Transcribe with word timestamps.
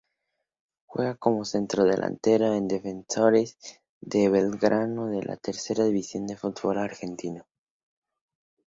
Juega 0.87 1.13
como 1.13 1.45
centrodelantero 1.45 2.55
en 2.55 2.67
Defensores 2.67 3.55
de 3.99 4.29
Belgrano 4.29 5.09
de 5.11 5.21
la 5.21 5.37
tercera 5.37 5.83
división 5.85 6.25
del 6.25 6.39
fútbol 6.39 6.79
argentino. 6.79 7.45